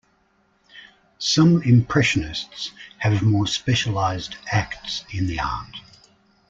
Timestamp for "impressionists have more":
1.61-3.45